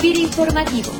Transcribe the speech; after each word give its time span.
FIRA 0.00 0.20
Informativo. 0.20 0.92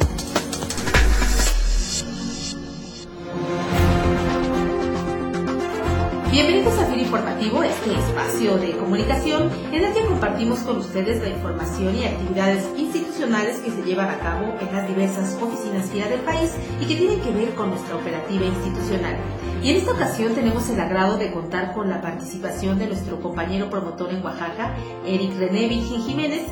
Bienvenidos 6.31 6.79
a 6.79 6.87
FIR 6.87 6.99
Informativo, 6.99 7.63
este 7.63 7.95
espacio 7.95 8.57
de 8.57 8.73
comunicación 8.73 9.51
en 9.73 9.85
el 9.85 9.93
que 9.93 10.07
compartimos 10.07 10.61
con 10.61 10.79
ustedes 10.79 11.23
la 11.23 11.29
información 11.29 11.95
y 11.95 12.05
actividades 12.05 12.65
institucionales 12.77 13.59
que 13.61 13.71
se 13.71 13.83
llevan 13.83 14.09
a 14.09 14.19
cabo 14.19 14.57
en 14.61 14.75
las 14.75 14.89
diversas 14.89 15.37
oficinas 15.43 15.91
FIRA 15.91 16.09
del 16.09 16.21
país 16.21 16.53
y 16.81 16.87
que 16.87 16.97
tienen 16.97 17.21
que 17.21 17.31
ver 17.33 17.55
con 17.55 17.71
nuestra 17.71 17.97
operativa 17.97 18.47
institucional. 18.47 19.17
Y 19.67 19.71
en 19.71 19.79
esta 19.79 19.95
ocasión 19.95 20.33
tenemos 20.37 20.71
el 20.71 20.79
agrado 20.79 21.19
de 21.19 21.33
contar 21.33 21.75
con 21.75 21.91
la 21.91 22.01
participación 22.01 22.79
de 22.79 22.87
nuestro 22.87 23.21
compañero 23.21 23.69
promotor 23.69 24.11
en 24.11 24.25
Oaxaca, 24.25 24.77
Eric 25.05 25.37
René 25.37 25.67
Virgen 25.67 26.03
Jiménez, 26.03 26.43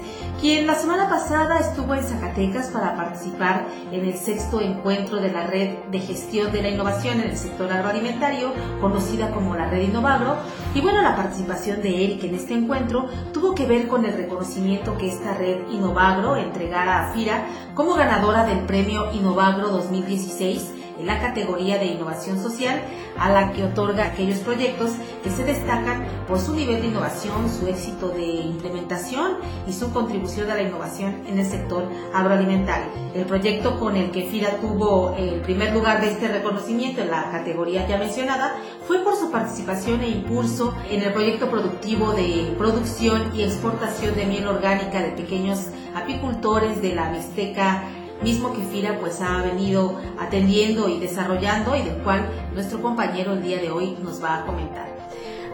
quien 0.40 0.66
la 0.66 0.74
semana 0.74 1.08
pasada 1.08 1.60
estuvo 1.60 1.94
en 1.94 2.02
Zacatecas 2.02 2.70
para 2.70 2.96
participar 2.96 3.66
en 3.92 4.04
el 4.04 4.14
sexto 4.14 4.60
encuentro 4.60 5.20
de 5.20 5.30
la 5.30 5.46
Red 5.46 5.84
de 5.92 6.00
Gestión 6.00 6.50
de 6.50 6.62
la 6.62 6.70
Innovación 6.70 7.20
en 7.20 7.30
el 7.30 7.36
sector 7.36 7.70
agroalimentario, 7.70 8.52
conocida 8.80 9.30
como 9.30 9.54
la 9.54 9.70
Red 9.70 9.82
Innovagro. 9.82 10.34
Y 10.74 10.80
bueno, 10.80 11.00
la 11.00 11.14
participación 11.14 11.82
de 11.82 12.04
Eric 12.04 12.24
en 12.24 12.34
este 12.34 12.54
encuentro 12.54 13.08
tuvo 13.32 13.54
que 13.54 13.64
ver 13.64 13.86
con 13.86 14.04
el 14.04 14.14
reconocimiento 14.14 14.98
que 14.98 15.10
esta 15.10 15.34
Red 15.34 15.68
Innovagro 15.70 16.34
entregara 16.34 17.04
a 17.04 17.12
FIRA 17.12 17.46
como 17.76 17.94
ganadora 17.94 18.44
del 18.44 18.66
premio 18.66 19.12
Innovagro 19.12 19.68
2016 19.68 20.62
en 20.62 20.83
la 21.02 21.20
categoría 21.20 21.78
de 21.78 21.86
innovación 21.86 22.42
social 22.42 22.80
a 23.18 23.30
la 23.30 23.52
que 23.52 23.64
otorga 23.64 24.04
aquellos 24.04 24.38
proyectos 24.38 24.92
que 25.22 25.30
se 25.30 25.44
destacan 25.44 26.04
por 26.28 26.38
su 26.38 26.54
nivel 26.54 26.80
de 26.80 26.88
innovación, 26.88 27.50
su 27.50 27.66
éxito 27.66 28.08
de 28.08 28.24
implementación 28.24 29.38
y 29.68 29.72
su 29.72 29.92
contribución 29.92 30.50
a 30.50 30.54
la 30.54 30.62
innovación 30.62 31.22
en 31.26 31.38
el 31.38 31.46
sector 31.46 31.88
agroalimentario. 32.12 32.86
El 33.14 33.24
proyecto 33.24 33.78
con 33.78 33.96
el 33.96 34.10
que 34.10 34.22
FIRA 34.22 34.60
tuvo 34.60 35.14
el 35.16 35.40
primer 35.40 35.72
lugar 35.72 36.00
de 36.00 36.10
este 36.10 36.28
reconocimiento 36.28 37.00
en 37.00 37.10
la 37.10 37.30
categoría 37.30 37.86
ya 37.86 37.98
mencionada 37.98 38.56
fue 38.86 39.02
por 39.02 39.16
su 39.16 39.30
participación 39.30 40.00
e 40.00 40.08
impulso 40.08 40.74
en 40.90 41.02
el 41.02 41.12
proyecto 41.12 41.48
productivo 41.50 42.12
de 42.12 42.54
producción 42.58 43.34
y 43.34 43.42
exportación 43.42 44.14
de 44.14 44.26
miel 44.26 44.48
orgánica 44.48 45.02
de 45.02 45.10
pequeños 45.10 45.68
apicultores 45.94 46.82
de 46.82 46.94
la 46.94 47.10
Mixteca 47.10 47.84
mismo 48.24 48.52
que 48.54 48.62
FIRA 48.62 48.98
pues 48.98 49.20
ha 49.20 49.42
venido 49.42 50.00
atendiendo 50.18 50.88
y 50.88 50.98
desarrollando 50.98 51.76
y 51.76 51.82
del 51.82 51.98
cual 51.98 52.26
nuestro 52.54 52.80
compañero 52.80 53.34
el 53.34 53.42
día 53.42 53.60
de 53.60 53.70
hoy 53.70 53.96
nos 54.02 54.22
va 54.22 54.38
a 54.38 54.46
comentar. 54.46 54.94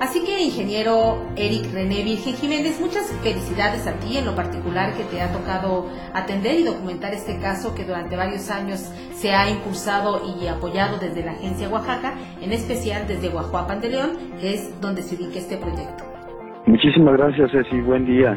Así 0.00 0.24
que, 0.24 0.40
ingeniero 0.40 1.22
Eric 1.36 1.70
René 1.74 2.02
Virgen 2.02 2.34
Jiménez, 2.34 2.80
muchas 2.80 3.08
felicidades 3.22 3.86
a 3.86 3.92
ti 3.94 4.16
en 4.16 4.24
lo 4.24 4.34
particular 4.34 4.96
que 4.96 5.04
te 5.04 5.20
ha 5.20 5.30
tocado 5.30 5.90
atender 6.14 6.58
y 6.58 6.62
documentar 6.62 7.12
este 7.12 7.38
caso 7.38 7.74
que 7.74 7.84
durante 7.84 8.16
varios 8.16 8.48
años 8.48 8.80
se 9.14 9.34
ha 9.34 9.50
impulsado 9.50 10.22
y 10.40 10.46
apoyado 10.46 10.96
desde 10.96 11.22
la 11.22 11.32
Agencia 11.32 11.68
Oaxaca, 11.68 12.14
en 12.40 12.52
especial 12.52 13.06
desde 13.06 13.28
Guajuapan 13.28 13.82
de 13.82 13.88
León, 13.90 14.18
que 14.40 14.54
es 14.54 14.80
donde 14.80 15.02
se 15.02 15.16
ubica 15.16 15.38
este 15.38 15.58
proyecto. 15.58 16.09
Muchísimas 16.70 17.14
gracias, 17.14 17.50
Ceci. 17.50 17.80
Buen 17.80 18.06
día. 18.06 18.32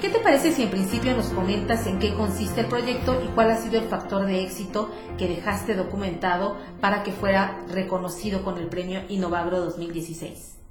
¿Qué 0.00 0.08
te 0.08 0.20
parece 0.20 0.52
si 0.52 0.62
en 0.62 0.70
principio 0.70 1.16
nos 1.16 1.30
comentas 1.30 1.84
en 1.88 1.98
qué 1.98 2.14
consiste 2.14 2.60
el 2.60 2.68
proyecto 2.68 3.20
y 3.24 3.26
cuál 3.34 3.50
ha 3.50 3.56
sido 3.56 3.80
el 3.80 3.88
factor 3.88 4.24
de 4.24 4.40
éxito 4.40 4.88
que 5.18 5.26
dejaste 5.26 5.74
documentado 5.74 6.58
para 6.80 7.02
que 7.02 7.10
fuera 7.10 7.58
reconocido 7.74 8.44
con 8.44 8.58
el 8.58 8.68
premio 8.68 9.00
Innovagro 9.08 9.58
2016? 9.58 10.61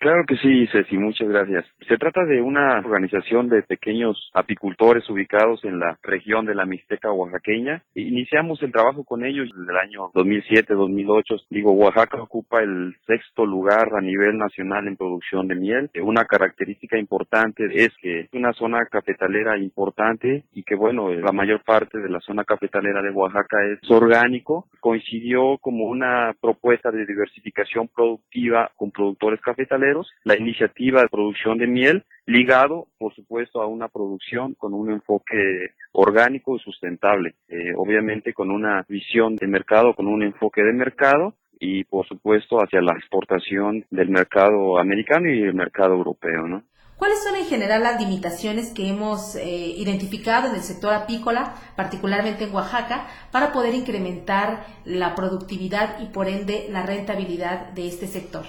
Claro 0.00 0.22
que 0.28 0.36
sí, 0.36 0.68
Ceci, 0.70 0.96
muchas 0.96 1.28
gracias. 1.28 1.64
Se 1.88 1.96
trata 1.96 2.24
de 2.24 2.40
una 2.40 2.78
organización 2.78 3.48
de 3.48 3.62
pequeños 3.62 4.30
apicultores 4.32 5.08
ubicados 5.10 5.64
en 5.64 5.80
la 5.80 5.98
región 6.04 6.46
de 6.46 6.54
la 6.54 6.66
Mixteca 6.66 7.10
oaxaqueña. 7.10 7.82
Iniciamos 7.96 8.62
el 8.62 8.70
trabajo 8.70 9.02
con 9.02 9.24
ellos 9.24 9.48
en 9.56 9.68
el 9.68 9.76
año 9.76 10.12
2007-2008. 10.14 11.46
Digo, 11.50 11.72
Oaxaca 11.72 12.22
ocupa 12.22 12.62
el 12.62 12.94
sexto 13.08 13.44
lugar 13.44 13.88
a 13.92 14.00
nivel 14.00 14.38
nacional 14.38 14.86
en 14.86 14.96
producción 14.96 15.48
de 15.48 15.56
miel. 15.56 15.90
Una 16.00 16.26
característica 16.26 16.96
importante 16.96 17.64
es 17.72 17.90
que 18.00 18.20
es 18.20 18.28
una 18.34 18.52
zona 18.52 18.86
cafetalera 18.86 19.58
importante 19.58 20.44
y 20.52 20.62
que, 20.62 20.76
bueno, 20.76 21.12
la 21.12 21.32
mayor 21.32 21.64
parte 21.64 21.98
de 21.98 22.08
la 22.08 22.20
zona 22.20 22.44
cafetalera 22.44 23.02
de 23.02 23.10
Oaxaca 23.10 23.56
es 23.66 23.90
orgánico. 23.90 24.68
Coincidió 24.78 25.58
como 25.58 25.86
una 25.86 26.36
propuesta 26.40 26.92
de 26.92 27.04
diversificación 27.04 27.88
productiva 27.88 28.70
con 28.76 28.92
productores 28.92 29.40
cafetaleros 29.40 29.87
la 30.24 30.36
iniciativa 30.36 31.02
de 31.02 31.08
producción 31.08 31.58
de 31.58 31.66
miel, 31.66 32.04
ligado, 32.26 32.88
por 32.98 33.14
supuesto, 33.14 33.62
a 33.62 33.66
una 33.66 33.88
producción 33.88 34.54
con 34.54 34.74
un 34.74 34.90
enfoque 34.90 35.72
orgánico 35.92 36.56
y 36.56 36.60
sustentable, 36.60 37.34
eh, 37.48 37.72
obviamente 37.76 38.34
con 38.34 38.50
una 38.50 38.84
visión 38.88 39.36
de 39.36 39.46
mercado, 39.46 39.94
con 39.94 40.06
un 40.06 40.22
enfoque 40.22 40.62
de 40.62 40.72
mercado 40.72 41.34
y, 41.58 41.84
por 41.84 42.06
supuesto, 42.06 42.58
hacia 42.58 42.80
la 42.80 42.92
exportación 42.92 43.84
del 43.90 44.10
mercado 44.10 44.78
americano 44.78 45.30
y 45.30 45.42
el 45.42 45.54
mercado 45.54 45.94
europeo, 45.94 46.46
¿no? 46.46 46.62
¿Cuáles 46.98 47.22
son 47.22 47.36
en 47.36 47.44
general 47.44 47.84
las 47.84 48.00
limitaciones 48.00 48.72
que 48.74 48.88
hemos 48.88 49.36
eh, 49.36 49.46
identificado 49.46 50.48
en 50.48 50.56
el 50.56 50.62
sector 50.62 50.92
apícola, 50.92 51.54
particularmente 51.76 52.44
en 52.44 52.52
Oaxaca, 52.52 53.06
para 53.30 53.52
poder 53.52 53.74
incrementar 53.74 54.66
la 54.84 55.14
productividad 55.14 56.00
y 56.00 56.06
por 56.06 56.28
ende 56.28 56.66
la 56.70 56.84
rentabilidad 56.84 57.70
de 57.70 57.86
este 57.86 58.08
sector? 58.08 58.46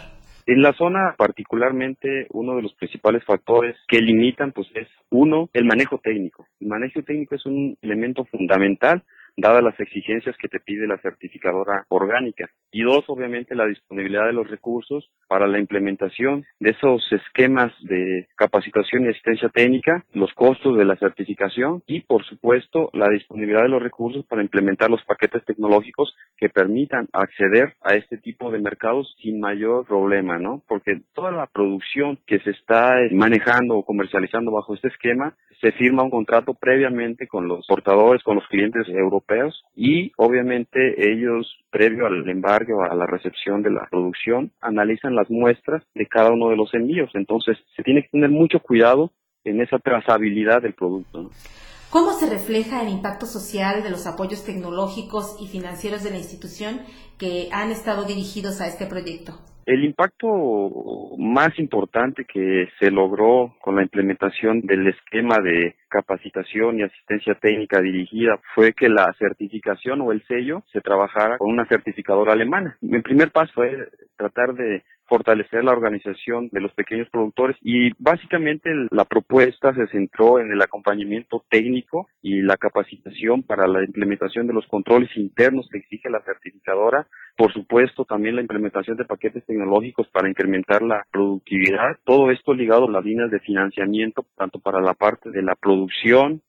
En 0.49 0.63
la 0.63 0.73
zona 0.73 1.13
particularmente 1.15 2.25
uno 2.31 2.55
de 2.55 2.63
los 2.63 2.73
principales 2.73 3.23
factores 3.23 3.75
que 3.87 3.99
limitan 3.99 4.51
pues 4.51 4.67
es 4.73 4.87
uno, 5.11 5.47
el 5.53 5.63
manejo 5.63 5.99
técnico. 5.99 6.47
El 6.59 6.69
manejo 6.69 7.03
técnico 7.03 7.35
es 7.35 7.45
un 7.45 7.77
elemento 7.83 8.25
fundamental 8.25 9.03
dadas 9.39 9.63
las 9.63 9.79
exigencias 9.79 10.35
que 10.37 10.47
te 10.47 10.59
pide 10.59 10.87
la 10.87 10.97
certificadora 10.97 11.85
orgánica. 11.89 12.49
Y 12.71 12.83
dos, 12.83 13.05
obviamente, 13.07 13.55
la 13.55 13.65
disponibilidad 13.65 14.27
de 14.27 14.33
los 14.33 14.49
recursos 14.49 15.09
para 15.27 15.47
la 15.47 15.59
implementación 15.59 16.45
de 16.59 16.71
esos 16.71 17.01
esquemas 17.11 17.71
de 17.81 18.27
capacitación 18.35 19.05
y 19.05 19.09
asistencia 19.09 19.49
técnica, 19.49 20.05
los 20.13 20.33
costos 20.33 20.77
de 20.77 20.85
la 20.85 20.95
certificación 20.97 21.83
y, 21.87 22.01
por 22.01 22.23
supuesto, 22.25 22.89
la 22.93 23.09
disponibilidad 23.09 23.63
de 23.63 23.69
los 23.69 23.81
recursos 23.81 24.25
para 24.25 24.43
implementar 24.43 24.89
los 24.89 25.03
paquetes 25.05 25.43
tecnológicos 25.45 26.15
que 26.37 26.49
permitan 26.49 27.07
acceder 27.13 27.73
a 27.81 27.95
este 27.95 28.17
tipo 28.17 28.51
de 28.51 28.59
mercados 28.59 29.15
sin 29.21 29.39
mayor 29.39 29.85
problema, 29.85 30.37
¿no? 30.37 30.61
Porque 30.67 31.01
toda 31.13 31.31
la 31.31 31.47
producción 31.47 32.19
que 32.25 32.39
se 32.39 32.51
está 32.51 32.97
manejando 33.11 33.77
o 33.77 33.85
comercializando 33.85 34.51
bajo 34.51 34.75
este 34.75 34.89
esquema, 34.89 35.35
se 35.61 35.71
firma 35.73 36.03
un 36.03 36.09
contrato 36.09 36.53
previamente 36.53 37.27
con 37.27 37.47
los 37.47 37.65
portadores, 37.67 38.23
con 38.23 38.35
los 38.35 38.47
clientes 38.47 38.87
europeos 38.87 39.28
y 39.75 40.11
obviamente 40.17 41.11
ellos, 41.11 41.47
previo 41.69 42.05
al 42.05 42.27
embargo, 42.29 42.83
a 42.83 42.95
la 42.95 43.05
recepción 43.05 43.61
de 43.61 43.71
la 43.71 43.87
producción, 43.89 44.51
analizan 44.61 45.15
las 45.15 45.29
muestras 45.29 45.83
de 45.95 46.05
cada 46.07 46.31
uno 46.31 46.49
de 46.49 46.57
los 46.57 46.73
envíos. 46.73 47.09
Entonces 47.13 47.57
se 47.75 47.83
tiene 47.83 48.03
que 48.03 48.09
tener 48.09 48.29
mucho 48.29 48.59
cuidado 48.59 49.11
en 49.43 49.61
esa 49.61 49.79
trazabilidad 49.79 50.61
del 50.61 50.73
producto. 50.73 51.29
¿Cómo 51.89 52.11
se 52.11 52.29
refleja 52.29 52.83
el 52.83 52.89
impacto 52.89 53.25
social 53.25 53.81
de 53.81 53.89
los 53.89 54.05
apoyos 54.05 54.45
tecnológicos 54.45 55.37
y 55.41 55.47
financieros 55.47 56.03
de 56.03 56.11
la 56.11 56.17
institución 56.17 56.81
que 57.17 57.49
han 57.51 57.71
estado 57.71 58.05
dirigidos 58.05 58.61
a 58.61 58.67
este 58.67 58.85
proyecto? 58.85 59.39
El 59.65 59.83
impacto 59.83 60.27
más 61.17 61.57
importante 61.59 62.25
que 62.25 62.67
se 62.79 62.91
logró 62.91 63.55
con 63.61 63.75
la 63.75 63.83
implementación 63.83 64.61
del 64.61 64.87
esquema 64.87 65.37
de 65.39 65.75
capacitación 65.89 66.79
y 66.79 66.83
asistencia 66.83 67.35
técnica 67.35 67.81
dirigida 67.81 68.39
fue 68.55 68.73
que 68.73 68.89
la 68.89 69.13
certificación 69.19 70.01
o 70.01 70.11
el 70.11 70.23
sello 70.27 70.63
se 70.71 70.81
trabajara 70.81 71.37
con 71.37 71.49
una 71.51 71.65
certificadora 71.65 72.33
alemana. 72.33 72.77
Mi 72.81 73.01
primer 73.01 73.31
paso 73.31 73.51
fue 73.53 73.89
tratar 74.15 74.53
de 74.53 74.83
fortalecer 75.09 75.63
la 75.63 75.71
organización 75.71 76.49
de 76.51 76.61
los 76.61 76.71
pequeños 76.73 77.09
productores 77.09 77.57
y 77.61 77.91
básicamente 77.97 78.69
la 78.91 79.05
propuesta 79.05 79.73
se 79.73 79.87
centró 79.87 80.39
en 80.39 80.51
el 80.51 80.61
acompañamiento 80.61 81.43
técnico 81.49 82.07
y 82.21 82.41
la 82.43 82.57
capacitación 82.57 83.41
para 83.41 83.67
la 83.67 83.83
implementación 83.83 84.45
de 84.45 84.53
los 84.53 84.67
controles 84.67 85.09
internos 85.17 85.67
que 85.71 85.79
exige 85.79 86.09
la 86.09 86.21
certificadora, 86.21 87.07
por 87.35 87.51
supuesto 87.51 88.05
también 88.05 88.35
la 88.35 88.41
implementación 88.41 88.97
de 88.97 89.05
paquetes 89.05 89.43
tecnológicos 89.45 90.07
para 90.09 90.29
incrementar 90.29 90.83
la 90.83 91.03
productividad, 91.11 91.97
todo 92.05 92.29
esto 92.29 92.53
ligado 92.53 92.87
a 92.87 92.91
las 92.91 93.03
líneas 93.03 93.31
de 93.31 93.39
financiamiento 93.39 94.25
tanto 94.37 94.59
para 94.59 94.79
la 94.79 94.93
parte 94.93 95.31
de 95.31 95.41
la 95.41 95.55
producción 95.55 95.78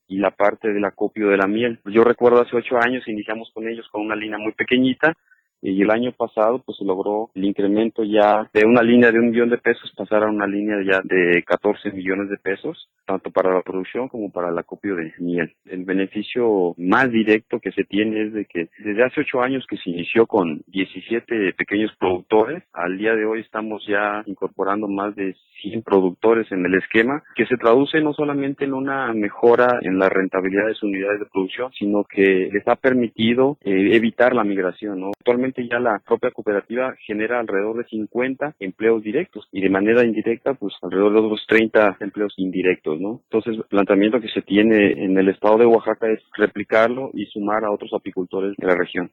y 0.07 0.17
la 0.17 0.31
parte 0.31 0.73
del 0.73 0.85
acopio 0.85 1.29
de 1.29 1.37
la 1.37 1.47
miel. 1.47 1.79
Yo 1.85 2.03
recuerdo 2.03 2.41
hace 2.41 2.55
ocho 2.55 2.77
años 2.77 3.07
iniciamos 3.07 3.51
con 3.53 3.67
ellos 3.67 3.87
con 3.91 4.01
una 4.01 4.15
línea 4.15 4.37
muy 4.37 4.53
pequeñita 4.53 5.15
y 5.61 5.81
el 5.81 5.91
año 5.91 6.11
pasado 6.11 6.61
pues 6.65 6.77
se 6.77 6.85
logró 6.85 7.29
el 7.35 7.45
incremento 7.45 8.03
ya 8.03 8.49
de 8.53 8.65
una 8.65 8.81
línea 8.81 9.11
de 9.11 9.19
un 9.19 9.29
millón 9.29 9.49
de 9.49 9.57
pesos 9.57 9.91
pasar 9.95 10.23
a 10.23 10.29
una 10.29 10.47
línea 10.47 10.77
ya 10.83 11.01
de 11.03 11.43
14 11.43 11.91
millones 11.91 12.29
de 12.29 12.37
pesos 12.37 12.89
tanto 13.05 13.31
para 13.31 13.53
la 13.53 13.61
producción 13.61 14.07
como 14.07 14.31
para 14.31 14.49
el 14.49 14.57
acopio 14.57 14.95
de 14.95 15.13
miel. 15.19 15.53
El 15.65 15.83
beneficio 15.83 16.73
más 16.77 17.11
directo 17.11 17.59
que 17.59 17.71
se 17.71 17.83
tiene 17.83 18.27
es 18.27 18.33
de 18.33 18.45
que 18.45 18.69
desde 18.79 19.03
hace 19.03 19.21
ocho 19.21 19.41
años 19.41 19.65
que 19.67 19.77
se 19.77 19.89
inició 19.89 20.25
con 20.27 20.61
17 20.67 21.53
pequeños 21.53 21.91
productores, 21.99 22.63
al 22.73 22.97
día 22.97 23.13
de 23.15 23.25
hoy 23.25 23.41
estamos 23.41 23.85
ya 23.87 24.23
incorporando 24.25 24.87
más 24.87 25.15
de 25.15 25.35
100 25.61 25.83
productores 25.83 26.51
en 26.51 26.65
el 26.65 26.75
esquema, 26.75 27.21
que 27.35 27.45
se 27.45 27.57
traduce 27.57 28.01
no 28.01 28.13
solamente 28.13 28.65
en 28.65 28.73
una 28.73 29.13
mejora 29.13 29.79
en 29.81 29.99
la 29.99 30.09
rentabilidad 30.09 30.67
de 30.67 30.73
sus 30.73 30.83
unidades 30.83 31.19
de 31.19 31.25
producción, 31.25 31.71
sino 31.77 32.03
que 32.03 32.49
les 32.51 32.67
ha 32.67 32.75
permitido 32.75 33.57
eh, 33.61 33.89
evitar 33.95 34.33
la 34.33 34.43
migración. 34.43 34.99
¿no? 34.99 35.11
Actualmente 35.19 35.50
ya 35.67 35.79
la 35.79 36.01
propia 36.05 36.31
cooperativa 36.31 36.95
genera 37.05 37.39
alrededor 37.39 37.77
de 37.77 37.89
50 37.89 38.55
empleos 38.59 39.03
directos 39.03 39.47
y 39.51 39.61
de 39.61 39.69
manera 39.69 40.03
indirecta, 40.03 40.53
pues 40.53 40.73
alrededor 40.81 41.13
de 41.13 41.19
otros 41.19 41.45
30 41.47 41.97
empleos 41.99 42.33
indirectos. 42.37 42.99
¿no? 42.99 43.21
Entonces, 43.23 43.57
el 43.57 43.63
planteamiento 43.63 44.19
que 44.19 44.29
se 44.29 44.41
tiene 44.41 45.03
en 45.03 45.17
el 45.17 45.29
estado 45.29 45.57
de 45.57 45.65
Oaxaca 45.65 46.07
es 46.11 46.19
replicarlo 46.37 47.11
y 47.13 47.25
sumar 47.25 47.63
a 47.65 47.71
otros 47.71 47.91
apicultores 47.93 48.55
de 48.57 48.67
la 48.67 48.75
región. 48.75 49.11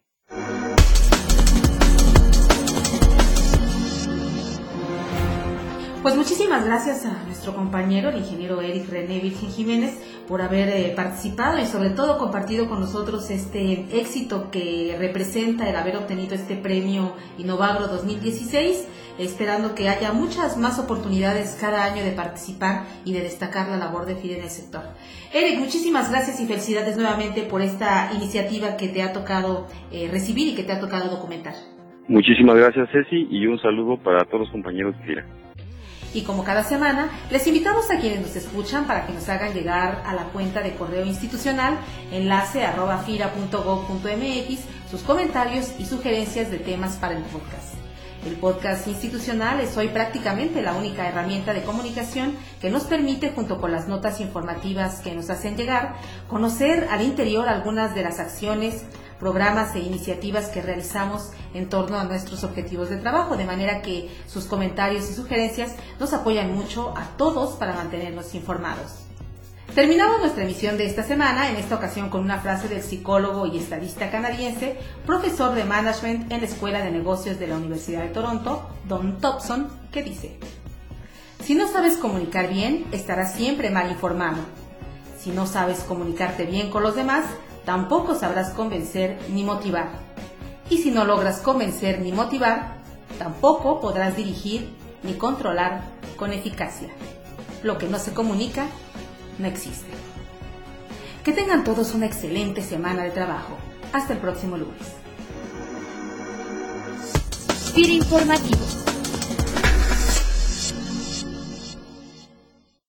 Pues 6.00 6.15
muchísimas 6.15 6.65
gracias 6.65 7.05
a 7.06 7.25
nuestro 7.25 7.56
compañero, 7.56 8.11
el 8.11 8.19
ingeniero 8.19 8.61
Eric 8.62 8.89
René 8.89 9.19
Virgen 9.19 9.50
Jiménez, 9.50 10.00
por 10.29 10.43
haber 10.43 10.69
eh, 10.69 10.93
participado 10.95 11.59
y 11.59 11.67
sobre 11.67 11.91
todo 11.91 12.19
compartido 12.19 12.69
con 12.69 12.79
nosotros 12.79 13.29
este 13.33 13.85
éxito 13.99 14.49
que 14.53 14.95
representa 14.97 15.69
el 15.69 15.75
haber 15.75 15.97
obtenido 15.97 16.37
este 16.37 16.55
premio 16.55 17.15
Innovagro 17.37 17.89
2016, 17.89 18.89
esperando 19.19 19.75
que 19.75 19.89
haya 19.89 20.12
muchas 20.12 20.56
más 20.56 20.79
oportunidades 20.79 21.59
cada 21.61 21.85
año 21.85 22.05
de 22.05 22.12
participar 22.12 22.85
y 23.05 23.12
de 23.12 23.23
destacar 23.23 23.69
la 23.69 23.77
labor 23.77 24.06
de 24.06 24.15
FIDE 24.15 24.39
en 24.39 24.44
el 24.44 24.51
sector. 24.51 24.83
Eric, 25.35 25.59
muchísimas 25.59 26.12
gracias 26.12 26.41
y 26.41 26.47
felicidades 26.47 26.97
nuevamente 26.97 27.43
por 27.43 27.61
esta 27.61 28.12
iniciativa 28.15 28.77
que 28.77 28.87
te 28.87 29.03
ha 29.03 29.12
tocado 29.12 29.67
eh, 29.91 30.09
recibir 30.12 30.47
y 30.47 30.55
que 30.55 30.62
te 30.62 30.73
ha 30.73 30.79
tocado 30.79 31.11
documentar. 31.11 31.55
Muchísimas 32.06 32.56
gracias 32.56 32.89
Ceci 32.93 33.27
y 33.31 33.47
un 33.47 33.59
saludo 33.61 33.97
para 33.97 34.25
todos 34.27 34.43
los 34.43 34.51
compañeros 34.51 34.97
de 34.99 35.05
FIRA. 35.05 35.48
Y 36.14 36.22
como 36.22 36.44
cada 36.44 36.64
semana, 36.64 37.10
les 37.31 37.46
invitamos 37.46 37.90
a 37.90 37.99
quienes 37.99 38.20
nos 38.20 38.37
escuchan 38.37 38.87
para 38.87 39.06
que 39.06 39.12
nos 39.12 39.28
hagan 39.28 39.52
llegar 39.52 40.02
a 40.06 40.14
la 40.14 40.25
cuenta 40.25 40.62
de 40.62 40.75
correo 40.75 41.05
institucional 41.05 41.78
enlace 42.10 42.64
arroba 42.64 42.99
fira.gov.mx 42.99 44.60
sus 44.90 45.02
comentarios 45.02 45.72
y 45.78 45.84
sugerencias 45.84 46.50
de 46.50 46.58
temas 46.58 46.96
para 46.96 47.16
el 47.16 47.22
podcast. 47.25 47.75
El 48.26 48.34
podcast 48.34 48.88
institucional 48.88 49.60
es 49.60 49.76
hoy 49.76 49.88
prácticamente 49.88 50.60
la 50.60 50.75
única 50.75 51.06
herramienta 51.06 51.55
de 51.55 51.62
comunicación 51.62 52.34
que 52.60 52.69
nos 52.69 52.84
permite, 52.84 53.31
junto 53.31 53.60
con 53.60 53.70
las 53.70 53.87
notas 53.87 54.20
informativas 54.20 55.00
que 55.00 55.14
nos 55.14 55.31
hacen 55.31 55.56
llegar, 55.56 55.94
conocer 56.26 56.88
al 56.90 57.02
interior 57.02 57.49
algunas 57.49 57.94
de 57.94 58.02
las 58.02 58.19
acciones, 58.19 58.84
programas 59.19 59.75
e 59.75 59.81
iniciativas 59.81 60.47
que 60.47 60.62
realizamos 60.62 61.31
en 61.55 61.69
torno 61.69 61.99
a 61.99 62.05
nuestros 62.05 62.44
objetivos 62.44 62.91
de 62.91 62.99
trabajo, 62.99 63.37
de 63.37 63.44
manera 63.44 63.82
que 63.82 64.11
sus 64.26 64.44
comentarios 64.44 65.11
y 65.11 65.15
sugerencias 65.15 65.75
nos 65.99 66.12
apoyan 66.12 66.55
mucho 66.55 66.97
a 66.97 67.17
todos 67.17 67.56
para 67.56 67.75
mantenernos 67.75 68.35
informados. 68.35 69.09
Terminamos 69.75 70.20
nuestra 70.20 70.44
emisión 70.44 70.79
de 70.79 70.87
esta 70.87 71.03
semana, 71.03 71.50
en 71.50 71.56
esta 71.56 71.76
ocasión 71.76 72.09
con 72.09 72.23
una 72.23 72.41
frase 72.41 72.69
del 72.69 72.82
psicólogo 72.82 73.47
y 73.47 73.59
estadista 73.59 74.11
canadiense, 74.11 74.76
profesor 75.05 75.55
de 75.55 75.65
management 75.65 76.32
en 76.32 76.41
la 76.41 76.47
Escuela 76.47 76.82
de 76.82 76.91
Negocios 76.91 77.38
de 77.38 77.47
la 77.47 77.56
Universidad 77.56 78.03
de 78.03 78.09
Toronto, 78.09 78.69
Don 78.88 79.19
Thompson, 79.19 79.69
que 79.93 80.03
dice, 80.03 80.38
Si 81.44 81.55
no 81.55 81.69
sabes 81.69 81.97
comunicar 81.97 82.49
bien, 82.49 82.87
estarás 82.93 83.35
siempre 83.35 83.70
mal 83.70 83.91
informado. 83.91 84.38
Si 85.20 85.31
no 85.31 85.47
sabes 85.47 85.81
comunicarte 85.81 86.44
bien 86.47 86.70
con 86.70 86.82
los 86.82 86.97
demás, 86.97 87.26
tampoco 87.69 88.15
sabrás 88.15 88.55
convencer 88.55 89.19
ni 89.29 89.44
motivar. 89.44 89.91
Y 90.70 90.79
si 90.79 90.91
no 90.91 91.05
logras 91.05 91.41
convencer 91.41 92.00
ni 92.00 92.12
motivar, 92.12 92.79
tampoco 93.19 93.79
podrás 93.79 94.17
dirigir 94.17 94.70
ni 95.03 95.12
controlar 95.12 95.82
con 96.17 96.32
eficacia. 96.32 96.88
Lo 97.62 97.76
que 97.76 97.87
no 97.87 97.99
se 97.99 98.15
comunica, 98.15 98.65
no 99.38 99.47
existe. 99.47 99.91
Que 101.23 101.35
tengan 101.35 101.62
todos 101.62 101.93
una 101.93 102.06
excelente 102.06 102.62
semana 102.62 103.03
de 103.03 103.11
trabajo. 103.11 103.59
Hasta 103.93 104.15
el 104.15 104.19
próximo 104.20 104.56
lunes. 104.56 104.94
informativo 107.76 108.88